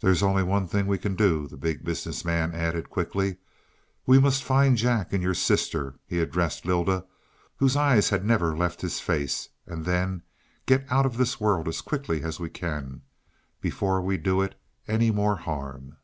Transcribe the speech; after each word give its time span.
"There's 0.00 0.20
only 0.24 0.42
one 0.42 0.66
thing 0.66 0.88
we 0.88 0.98
can 0.98 1.14
do," 1.14 1.46
the 1.46 1.56
Big 1.56 1.84
Business 1.84 2.24
Man 2.24 2.52
added 2.56 2.90
quickly. 2.90 3.36
"We 4.04 4.18
must 4.18 4.42
find 4.42 4.76
Jack 4.76 5.12
and 5.12 5.22
your 5.22 5.32
sister," 5.32 5.94
he 6.08 6.18
addressed 6.18 6.64
Lylda, 6.66 7.06
whose 7.58 7.76
eyes 7.76 8.08
had 8.08 8.24
never 8.24 8.56
left 8.56 8.80
his 8.80 8.98
face, 8.98 9.50
"and 9.64 9.84
then 9.84 10.24
get 10.66 10.90
out 10.90 11.06
of 11.06 11.18
this 11.18 11.38
world 11.40 11.68
as 11.68 11.82
quickly 11.82 12.24
as 12.24 12.40
we 12.40 12.50
can 12.50 13.02
before 13.60 14.00
we 14.02 14.16
do 14.16 14.42
it 14.42 14.60
any 14.88 15.12
more 15.12 15.36
harm." 15.36 15.98